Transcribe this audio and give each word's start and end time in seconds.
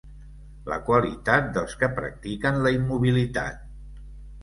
La 0.73 0.77
qualitat 0.87 1.53
dels 1.59 1.77
que 1.83 1.91
practiquen 2.01 2.61
la 2.67 2.75
immobilitat. 2.81 3.65